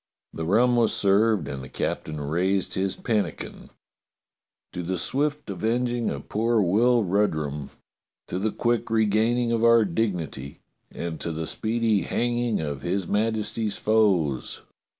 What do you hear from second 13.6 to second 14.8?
foes!"